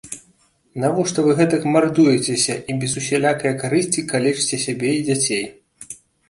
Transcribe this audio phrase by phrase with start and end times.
[0.83, 5.45] Навошта вы гэтак мардуецеся і без усялякае карысці калечыце сябе і дзяцей?